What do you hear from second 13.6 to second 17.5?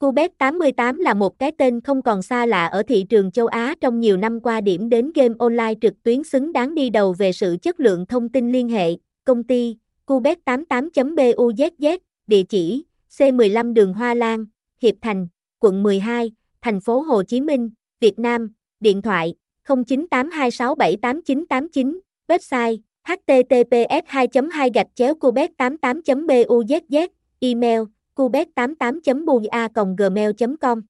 đường Hoa Lan, Hiệp Thành, quận 12, thành phố Hồ Chí